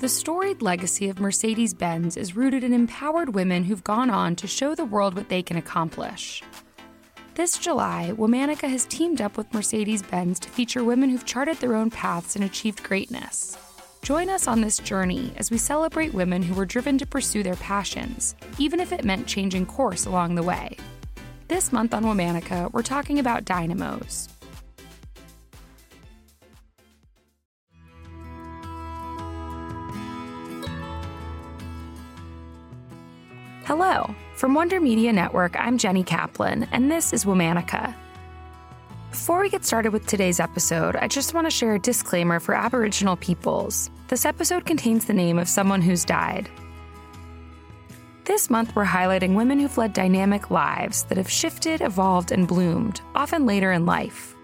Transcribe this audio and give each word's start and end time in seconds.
The 0.00 0.08
storied 0.08 0.62
legacy 0.62 1.10
of 1.10 1.20
Mercedes 1.20 1.74
Benz 1.74 2.16
is 2.16 2.34
rooted 2.34 2.64
in 2.64 2.72
empowered 2.72 3.34
women 3.34 3.64
who've 3.64 3.84
gone 3.84 4.08
on 4.08 4.34
to 4.36 4.46
show 4.46 4.74
the 4.74 4.86
world 4.86 5.14
what 5.14 5.28
they 5.28 5.42
can 5.42 5.58
accomplish. 5.58 6.42
This 7.34 7.58
July, 7.58 8.14
Womanica 8.16 8.66
has 8.66 8.86
teamed 8.86 9.20
up 9.20 9.36
with 9.36 9.52
Mercedes 9.52 10.00
Benz 10.00 10.38
to 10.38 10.48
feature 10.48 10.82
women 10.84 11.10
who've 11.10 11.26
charted 11.26 11.58
their 11.58 11.76
own 11.76 11.90
paths 11.90 12.34
and 12.34 12.46
achieved 12.46 12.82
greatness. 12.82 13.58
Join 14.00 14.30
us 14.30 14.48
on 14.48 14.62
this 14.62 14.78
journey 14.78 15.34
as 15.36 15.50
we 15.50 15.58
celebrate 15.58 16.14
women 16.14 16.42
who 16.42 16.54
were 16.54 16.64
driven 16.64 16.96
to 16.96 17.06
pursue 17.06 17.42
their 17.42 17.56
passions, 17.56 18.34
even 18.56 18.80
if 18.80 18.92
it 18.92 19.04
meant 19.04 19.26
changing 19.26 19.66
course 19.66 20.06
along 20.06 20.34
the 20.34 20.42
way. 20.42 20.78
This 21.48 21.74
month 21.74 21.92
on 21.92 22.04
Womanica, 22.04 22.72
we're 22.72 22.82
talking 22.82 23.18
about 23.18 23.44
dynamos. 23.44 24.30
Hello. 33.70 34.12
From 34.34 34.54
Wonder 34.54 34.80
Media 34.80 35.12
Network, 35.12 35.54
I'm 35.56 35.78
Jenny 35.78 36.02
Kaplan, 36.02 36.66
and 36.72 36.90
this 36.90 37.12
is 37.12 37.24
Womanica. 37.24 37.94
Before 39.12 39.40
we 39.40 39.48
get 39.48 39.64
started 39.64 39.92
with 39.92 40.08
today's 40.08 40.40
episode, 40.40 40.96
I 40.96 41.06
just 41.06 41.34
want 41.34 41.46
to 41.46 41.52
share 41.52 41.76
a 41.76 41.78
disclaimer 41.78 42.40
for 42.40 42.52
Aboriginal 42.52 43.14
peoples. 43.14 43.88
This 44.08 44.24
episode 44.24 44.66
contains 44.66 45.04
the 45.04 45.12
name 45.12 45.38
of 45.38 45.48
someone 45.48 45.82
who's 45.82 46.04
died. 46.04 46.50
This 48.24 48.50
month, 48.50 48.74
we're 48.74 48.84
highlighting 48.84 49.36
women 49.36 49.60
who've 49.60 49.78
led 49.78 49.92
dynamic 49.92 50.50
lives 50.50 51.04
that 51.04 51.16
have 51.16 51.30
shifted, 51.30 51.80
evolved, 51.80 52.32
and 52.32 52.48
bloomed, 52.48 53.00
often 53.14 53.46
later 53.46 53.70
in 53.70 53.86
life. 53.86 54.34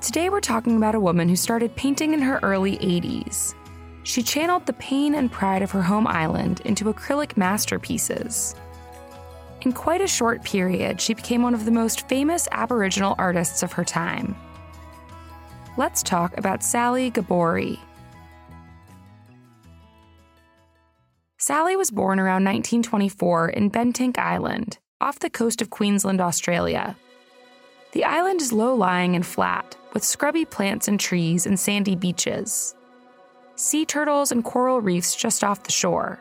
Today, 0.00 0.30
we're 0.30 0.40
talking 0.40 0.76
about 0.76 0.94
a 0.94 1.00
woman 1.00 1.28
who 1.28 1.34
started 1.34 1.74
painting 1.74 2.14
in 2.14 2.22
her 2.22 2.38
early 2.44 2.76
80s 2.76 3.56
she 4.04 4.22
channeled 4.22 4.66
the 4.66 4.72
pain 4.74 5.14
and 5.14 5.30
pride 5.30 5.62
of 5.62 5.70
her 5.70 5.82
home 5.82 6.06
island 6.06 6.60
into 6.64 6.92
acrylic 6.92 7.36
masterpieces. 7.36 8.54
In 9.62 9.72
quite 9.72 10.00
a 10.00 10.08
short 10.08 10.42
period, 10.42 11.00
she 11.00 11.14
became 11.14 11.42
one 11.42 11.54
of 11.54 11.64
the 11.64 11.70
most 11.70 12.08
famous 12.08 12.48
Aboriginal 12.50 13.14
artists 13.18 13.62
of 13.62 13.72
her 13.72 13.84
time. 13.84 14.34
Let's 15.76 16.02
talk 16.02 16.36
about 16.36 16.64
Sally 16.64 17.10
Gabori. 17.10 17.78
Sally 21.38 21.76
was 21.76 21.90
born 21.90 22.18
around 22.18 22.44
1924 22.44 23.50
in 23.50 23.70
Bentinck 23.70 24.18
Island, 24.18 24.78
off 25.00 25.18
the 25.18 25.30
coast 25.30 25.62
of 25.62 25.70
Queensland, 25.70 26.20
Australia. 26.20 26.96
The 27.92 28.04
island 28.04 28.40
is 28.40 28.52
low 28.52 28.74
lying 28.74 29.16
and 29.16 29.24
flat, 29.24 29.76
with 29.92 30.04
scrubby 30.04 30.44
plants 30.44 30.88
and 30.88 30.98
trees 30.98 31.46
and 31.46 31.58
sandy 31.58 31.94
beaches 31.94 32.74
sea 33.56 33.84
turtles, 33.84 34.32
and 34.32 34.44
coral 34.44 34.80
reefs 34.80 35.14
just 35.14 35.44
off 35.44 35.62
the 35.62 35.72
shore. 35.72 36.18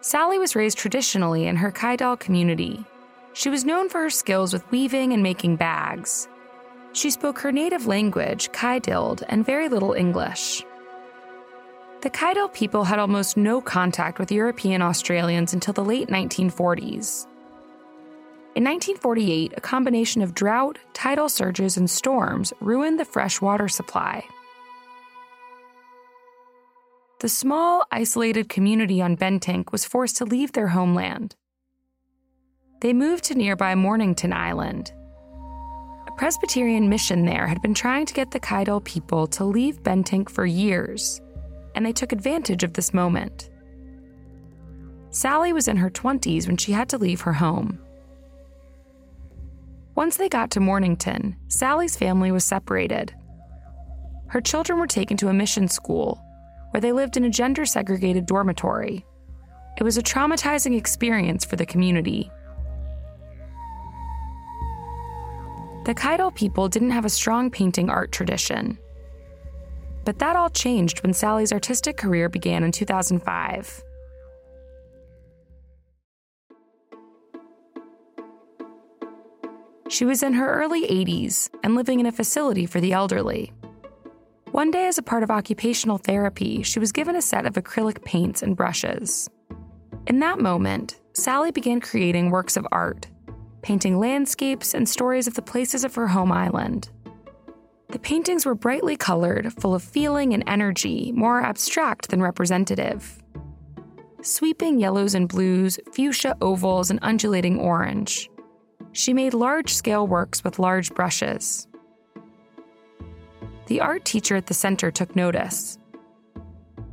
Sally 0.00 0.38
was 0.38 0.56
raised 0.56 0.78
traditionally 0.78 1.46
in 1.46 1.56
her 1.56 1.70
Kayardild 1.70 2.20
community. 2.20 2.84
She 3.32 3.50
was 3.50 3.64
known 3.64 3.88
for 3.88 4.00
her 4.00 4.10
skills 4.10 4.52
with 4.52 4.70
weaving 4.70 5.12
and 5.12 5.22
making 5.22 5.56
bags. 5.56 6.28
She 6.92 7.10
spoke 7.10 7.38
her 7.40 7.52
native 7.52 7.86
language, 7.86 8.50
Kayardild, 8.50 9.22
and 9.28 9.44
very 9.44 9.68
little 9.68 9.92
English. 9.92 10.64
The 12.00 12.10
Kayardild 12.10 12.54
people 12.54 12.84
had 12.84 12.98
almost 12.98 13.36
no 13.36 13.60
contact 13.60 14.18
with 14.18 14.32
European 14.32 14.80
Australians 14.80 15.52
until 15.52 15.74
the 15.74 15.84
late 15.84 16.08
1940s. 16.08 17.26
In 18.56 18.64
1948, 18.64 19.52
a 19.56 19.60
combination 19.60 20.22
of 20.22 20.34
drought, 20.34 20.78
tidal 20.92 21.28
surges, 21.28 21.76
and 21.76 21.88
storms 21.88 22.52
ruined 22.60 22.98
the 22.98 23.04
fresh 23.04 23.40
water 23.40 23.68
supply 23.68 24.24
the 27.20 27.28
small, 27.28 27.84
isolated 27.92 28.48
community 28.48 29.02
on 29.02 29.14
Bentinck 29.14 29.72
was 29.72 29.84
forced 29.84 30.16
to 30.16 30.24
leave 30.24 30.52
their 30.52 30.68
homeland. 30.68 31.36
They 32.80 32.94
moved 32.94 33.24
to 33.24 33.34
nearby 33.34 33.74
Mornington 33.74 34.32
Island. 34.32 34.90
A 36.08 36.12
Presbyterian 36.16 36.88
mission 36.88 37.26
there 37.26 37.46
had 37.46 37.60
been 37.60 37.74
trying 37.74 38.06
to 38.06 38.14
get 38.14 38.30
the 38.30 38.40
Kayardild 38.40 38.84
people 38.84 39.26
to 39.28 39.44
leave 39.44 39.82
Bentinck 39.82 40.30
for 40.30 40.46
years, 40.46 41.20
and 41.74 41.84
they 41.84 41.92
took 41.92 42.12
advantage 42.12 42.62
of 42.62 42.72
this 42.72 42.94
moment. 42.94 43.50
Sally 45.10 45.52
was 45.52 45.68
in 45.68 45.76
her 45.76 45.90
20s 45.90 46.46
when 46.46 46.56
she 46.56 46.72
had 46.72 46.88
to 46.88 46.98
leave 46.98 47.20
her 47.20 47.34
home. 47.34 47.78
Once 49.94 50.16
they 50.16 50.30
got 50.30 50.50
to 50.52 50.60
Mornington, 50.60 51.36
Sally's 51.48 51.96
family 51.96 52.32
was 52.32 52.46
separated. 52.46 53.14
Her 54.28 54.40
children 54.40 54.78
were 54.78 54.86
taken 54.86 55.18
to 55.18 55.28
a 55.28 55.34
mission 55.34 55.68
school 55.68 56.24
where 56.70 56.80
they 56.80 56.92
lived 56.92 57.16
in 57.16 57.24
a 57.24 57.30
gender 57.30 57.64
segregated 57.64 58.26
dormitory. 58.26 59.04
It 59.78 59.82
was 59.82 59.96
a 59.96 60.02
traumatizing 60.02 60.76
experience 60.76 61.44
for 61.44 61.56
the 61.56 61.66
community. 61.66 62.30
The 65.84 65.94
Kayardild 65.94 66.34
people 66.34 66.68
didn't 66.68 66.90
have 66.90 67.04
a 67.04 67.10
strong 67.10 67.50
painting 67.50 67.88
art 67.88 68.12
tradition. 68.12 68.78
But 70.04 70.18
that 70.18 70.36
all 70.36 70.50
changed 70.50 71.02
when 71.02 71.12
Sally's 71.12 71.52
artistic 71.52 71.96
career 71.96 72.28
began 72.28 72.62
in 72.62 72.72
2005. 72.72 73.82
She 79.88 80.04
was 80.04 80.22
in 80.22 80.34
her 80.34 80.48
early 80.48 80.86
80s 80.86 81.50
and 81.64 81.74
living 81.74 81.98
in 81.98 82.06
a 82.06 82.12
facility 82.12 82.64
for 82.64 82.80
the 82.80 82.92
elderly. 82.92 83.52
One 84.60 84.70
day, 84.70 84.88
as 84.88 84.98
a 84.98 85.02
part 85.02 85.22
of 85.22 85.30
occupational 85.30 85.96
therapy, 85.96 86.62
she 86.62 86.78
was 86.78 86.92
given 86.92 87.16
a 87.16 87.22
set 87.22 87.46
of 87.46 87.54
acrylic 87.54 88.04
paints 88.04 88.42
and 88.42 88.54
brushes. 88.54 89.26
In 90.06 90.18
that 90.18 90.38
moment, 90.38 91.00
Sally 91.14 91.50
began 91.50 91.80
creating 91.80 92.28
works 92.28 92.58
of 92.58 92.66
art, 92.70 93.06
painting 93.62 93.98
landscapes 93.98 94.74
and 94.74 94.86
stories 94.86 95.26
of 95.26 95.32
the 95.32 95.40
places 95.40 95.82
of 95.82 95.94
her 95.94 96.08
home 96.08 96.30
island. 96.30 96.90
The 97.88 97.98
paintings 98.00 98.44
were 98.44 98.54
brightly 98.54 98.98
colored, 98.98 99.50
full 99.54 99.74
of 99.74 99.82
feeling 99.82 100.34
and 100.34 100.44
energy, 100.46 101.10
more 101.12 101.40
abstract 101.40 102.10
than 102.10 102.20
representative. 102.20 103.18
Sweeping 104.20 104.78
yellows 104.78 105.14
and 105.14 105.26
blues, 105.26 105.78
fuchsia 105.94 106.36
ovals, 106.42 106.90
and 106.90 106.98
undulating 107.00 107.58
orange. 107.58 108.28
She 108.92 109.14
made 109.14 109.32
large 109.32 109.72
scale 109.72 110.06
works 110.06 110.44
with 110.44 110.58
large 110.58 110.90
brushes 110.90 111.66
the 113.70 113.80
art 113.80 114.04
teacher 114.04 114.34
at 114.34 114.46
the 114.46 114.52
center 114.52 114.90
took 114.90 115.14
notice. 115.14 115.78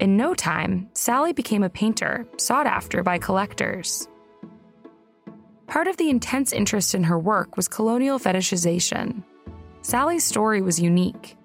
In 0.00 0.16
no 0.16 0.34
time, 0.34 0.90
Sally 0.92 1.32
became 1.32 1.62
a 1.62 1.70
painter, 1.70 2.26
sought 2.36 2.66
after 2.66 3.00
by 3.04 3.16
collectors. 3.16 4.08
Part 5.68 5.86
of 5.86 5.96
the 5.98 6.10
intense 6.10 6.52
interest 6.52 6.92
in 6.92 7.04
her 7.04 7.16
work 7.16 7.56
was 7.56 7.68
colonial 7.68 8.18
fetishization. 8.18 9.22
Sally's 9.82 10.24
story 10.24 10.62
was 10.62 10.80
unique. 10.80 11.36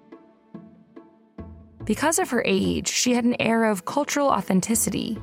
Because 1.84 2.18
of 2.18 2.30
her 2.30 2.42
age, 2.44 2.88
she 2.88 3.14
had 3.14 3.24
an 3.24 3.40
air 3.40 3.66
of 3.66 3.84
cultural 3.84 4.30
authenticity. 4.30 5.16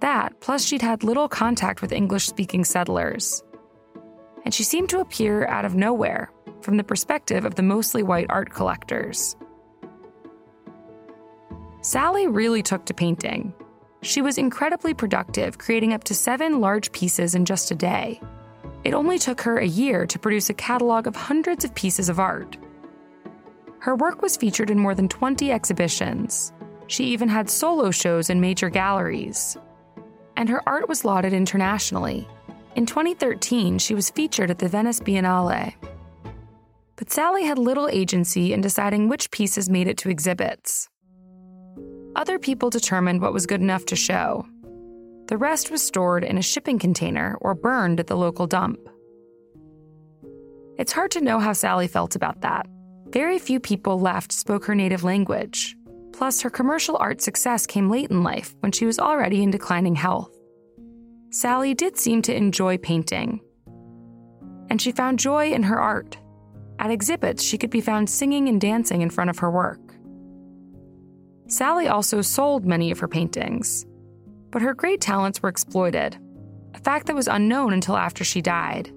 That, 0.00 0.40
plus 0.40 0.64
she'd 0.64 0.80
had 0.80 1.04
little 1.04 1.28
contact 1.28 1.82
with 1.82 1.92
English 1.92 2.26
speaking 2.26 2.64
settlers. 2.64 3.44
And 4.46 4.54
she 4.54 4.62
seemed 4.62 4.88
to 4.88 5.00
appear 5.00 5.46
out 5.48 5.66
of 5.66 5.74
nowhere, 5.74 6.30
from 6.64 6.78
the 6.78 6.82
perspective 6.84 7.44
of 7.44 7.54
the 7.54 7.62
mostly 7.62 8.02
white 8.02 8.26
art 8.30 8.50
collectors. 8.50 9.36
Sally 11.82 12.26
really 12.26 12.62
took 12.62 12.86
to 12.86 12.94
painting. 12.94 13.52
She 14.00 14.22
was 14.22 14.38
incredibly 14.38 14.94
productive, 14.94 15.58
creating 15.58 15.92
up 15.92 16.04
to 16.04 16.14
seven 16.14 16.60
large 16.60 16.90
pieces 16.92 17.34
in 17.34 17.44
just 17.44 17.70
a 17.70 17.74
day. 17.74 18.20
It 18.84 18.94
only 18.94 19.18
took 19.18 19.42
her 19.42 19.58
a 19.58 19.66
year 19.66 20.06
to 20.06 20.18
produce 20.18 20.48
a 20.48 20.54
catalog 20.54 21.06
of 21.06 21.14
hundreds 21.14 21.64
of 21.64 21.74
pieces 21.74 22.08
of 22.08 22.18
art. 22.18 22.56
Her 23.80 23.94
work 23.94 24.22
was 24.22 24.36
featured 24.36 24.70
in 24.70 24.78
more 24.78 24.94
than 24.94 25.08
20 25.08 25.52
exhibitions. 25.52 26.52
She 26.86 27.04
even 27.04 27.28
had 27.28 27.50
solo 27.50 27.90
shows 27.90 28.30
in 28.30 28.40
major 28.40 28.70
galleries. 28.70 29.58
And 30.36 30.48
her 30.48 30.66
art 30.66 30.88
was 30.88 31.04
lauded 31.04 31.34
internationally. 31.34 32.26
In 32.76 32.86
2013, 32.86 33.78
she 33.78 33.94
was 33.94 34.10
featured 34.10 34.50
at 34.50 34.58
the 34.58 34.68
Venice 34.68 35.00
Biennale. 35.00 35.74
But 37.04 37.12
Sally 37.12 37.44
had 37.44 37.58
little 37.58 37.86
agency 37.86 38.54
in 38.54 38.62
deciding 38.62 39.10
which 39.10 39.30
pieces 39.30 39.68
made 39.68 39.88
it 39.88 39.98
to 39.98 40.08
exhibits. 40.08 40.88
Other 42.16 42.38
people 42.38 42.70
determined 42.70 43.20
what 43.20 43.34
was 43.34 43.44
good 43.44 43.60
enough 43.60 43.84
to 43.86 43.94
show. 43.94 44.46
The 45.26 45.36
rest 45.36 45.70
was 45.70 45.82
stored 45.82 46.24
in 46.24 46.38
a 46.38 46.42
shipping 46.42 46.78
container 46.78 47.36
or 47.42 47.54
burned 47.54 48.00
at 48.00 48.06
the 48.06 48.16
local 48.16 48.46
dump. 48.46 48.78
It's 50.78 50.92
hard 50.92 51.10
to 51.10 51.20
know 51.20 51.40
how 51.40 51.52
Sally 51.52 51.88
felt 51.88 52.16
about 52.16 52.40
that. 52.40 52.66
Very 53.08 53.38
few 53.38 53.60
people 53.60 54.00
left 54.00 54.32
spoke 54.32 54.64
her 54.64 54.74
native 54.74 55.04
language. 55.04 55.76
Plus, 56.14 56.40
her 56.40 56.48
commercial 56.48 56.96
art 56.96 57.20
success 57.20 57.66
came 57.66 57.90
late 57.90 58.10
in 58.10 58.22
life 58.22 58.54
when 58.60 58.72
she 58.72 58.86
was 58.86 58.98
already 58.98 59.42
in 59.42 59.50
declining 59.50 59.94
health. 59.94 60.34
Sally 61.28 61.74
did 61.74 61.98
seem 61.98 62.22
to 62.22 62.34
enjoy 62.34 62.78
painting, 62.78 63.42
and 64.70 64.80
she 64.80 64.90
found 64.90 65.18
joy 65.18 65.52
in 65.52 65.64
her 65.64 65.78
art. 65.78 66.16
At 66.84 66.90
exhibits, 66.90 67.42
she 67.42 67.56
could 67.56 67.70
be 67.70 67.80
found 67.80 68.10
singing 68.10 68.46
and 68.46 68.60
dancing 68.60 69.00
in 69.00 69.08
front 69.08 69.30
of 69.30 69.38
her 69.38 69.50
work. 69.50 69.80
Sally 71.46 71.88
also 71.88 72.20
sold 72.20 72.66
many 72.66 72.90
of 72.90 72.98
her 72.98 73.08
paintings, 73.08 73.86
but 74.50 74.60
her 74.60 74.74
great 74.74 75.00
talents 75.00 75.42
were 75.42 75.48
exploited, 75.48 76.18
a 76.74 76.78
fact 76.78 77.06
that 77.06 77.16
was 77.16 77.26
unknown 77.26 77.72
until 77.72 77.96
after 77.96 78.22
she 78.22 78.42
died. 78.42 78.92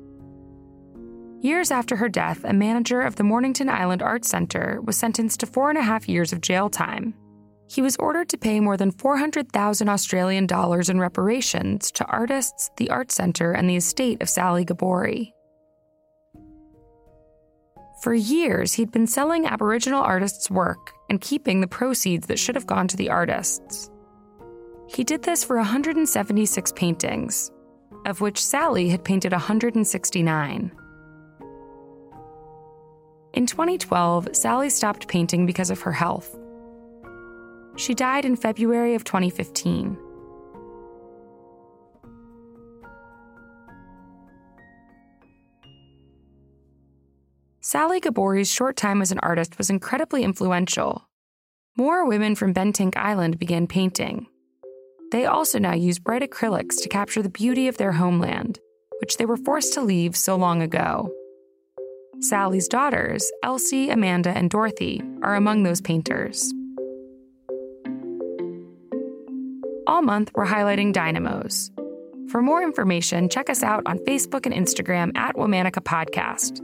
Years 1.40 1.72
after 1.72 1.96
her 1.96 2.10
death, 2.10 2.44
a 2.44 2.52
manager 2.52 3.00
of 3.00 3.16
the 3.16 3.24
Mornington 3.24 3.70
Island 3.70 4.02
Arts 4.02 4.28
Center 4.28 4.82
was 4.84 4.98
sentenced 4.98 5.40
to 5.40 5.46
four 5.46 5.70
and 5.70 5.80
a 5.80 5.82
half 5.82 6.10
years 6.10 6.34
of 6.34 6.42
jail 6.42 6.70
time. 6.70 7.14
He 7.70 7.82
was 7.82 7.96
ordered 7.96 8.28
to 8.30 8.38
pay 8.38 8.60
more 8.60 8.76
than 8.76 8.92
400,000 8.92 9.88
Australian 9.88 10.46
dollars 10.46 10.90
in 10.90 11.00
reparations 11.00 11.90
to 11.92 12.06
artists, 12.08 12.70
the 12.76 12.90
Art 12.90 13.14
Center, 13.14 13.54
and 13.54 13.70
the 13.70 13.78
estate 13.78 14.22
of 14.22 14.28
Sally 14.28 14.66
Gabori. 14.66 15.34
For 18.02 18.14
years, 18.14 18.74
he'd 18.74 18.92
been 18.92 19.08
selling 19.08 19.48
Aboriginal 19.48 20.04
artists' 20.04 20.52
work 20.52 20.94
and 21.10 21.20
keeping 21.20 21.62
the 21.62 21.68
proceeds 21.68 22.28
that 22.28 22.38
should 22.38 22.56
have 22.56 22.68
gone 22.68 22.88
to 22.90 22.98
the 22.98 23.10
artists. 23.10 23.90
He 24.88 25.04
did 25.04 25.24
this 25.24 25.44
for 25.44 25.58
176 25.58 26.72
paintings, 26.74 27.52
of 28.06 28.22
which 28.22 28.44
Sally 28.44 28.90
had 28.90 29.04
painted 29.04 29.32
169. 29.32 30.72
In 33.34 33.46
2012, 33.46 34.30
Sally 34.36 34.70
stopped 34.70 35.08
painting 35.08 35.46
because 35.46 35.72
of 35.72 35.82
her 35.82 35.92
health. 35.92 36.38
She 37.78 37.94
died 37.94 38.26
in 38.26 38.36
February 38.36 38.96
of 38.96 39.04
2015. 39.04 39.98
Sally 47.68 48.00
Gabori's 48.00 48.50
short 48.50 48.78
time 48.78 49.02
as 49.02 49.12
an 49.12 49.20
artist 49.20 49.58
was 49.58 49.70
incredibly 49.70 50.24
influential. 50.24 51.06
More 51.78 52.06
women 52.06 52.34
from 52.34 52.54
Bentinck 52.54 52.96
Island 52.96 53.40
began 53.40 53.68
painting. 53.68 54.28
They 55.12 55.26
also 55.26 55.60
now 55.60 55.74
use 55.74 56.00
bright 56.00 56.22
acrylics 56.22 56.82
to 56.82 56.88
capture 56.88 57.22
the 57.22 57.28
beauty 57.28 57.68
of 57.68 57.76
their 57.76 57.92
homeland, 57.92 58.62
which 59.02 59.18
they 59.18 59.26
were 59.26 59.36
forced 59.36 59.74
to 59.74 59.82
leave 59.82 60.16
so 60.16 60.38
long 60.38 60.62
ago. 60.62 61.12
Sally's 62.22 62.70
daughters, 62.70 63.30
Elsie, 63.44 63.90
Amanda, 63.90 64.30
and 64.30 64.50
Dorothy, 64.50 65.04
are 65.22 65.36
among 65.36 65.64
those 65.64 65.82
painters. 65.82 66.54
All 69.88 70.02
month, 70.04 70.32
we're 70.36 70.46
highlighting 70.46 70.94
dynamos. 70.94 71.70
For 72.30 72.42
more 72.42 72.64
information, 72.64 73.28
check 73.28 73.50
us 73.50 73.62
out 73.62 73.84
on 73.86 74.00
Facebook 74.06 74.46
and 74.46 74.56
Instagram 74.56 75.12
at 75.18 75.36
Womanica 75.36 75.84
Podcast. 75.84 76.64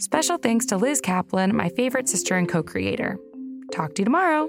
Special 0.00 0.38
thanks 0.38 0.64
to 0.64 0.78
Liz 0.78 0.98
Kaplan, 1.02 1.54
my 1.54 1.68
favorite 1.68 2.08
sister 2.08 2.34
and 2.34 2.48
co 2.48 2.62
creator. 2.62 3.18
Talk 3.70 3.94
to 3.96 4.00
you 4.00 4.06
tomorrow. 4.06 4.48